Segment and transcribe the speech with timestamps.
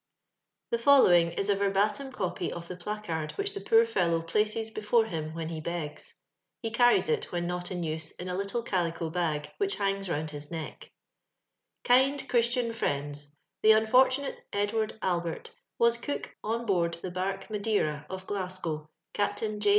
[0.71, 5.05] "The following is a verbatim copy of the placard which the poor fellow places before
[5.05, 6.15] him when he begs.
[6.63, 10.31] He carries it, when not in use, in a little calico bag which hangs round
[10.31, 10.91] his neck:—
[11.83, 18.25] KIND CHEISTIAN FBIENDS THE UNFOBTUNATE EDWAKD ALBERT WAS COOK ON BOABD THE BARQUE UADEIHA OF
[18.25, 19.69] GLASGOW CAPTAIN J.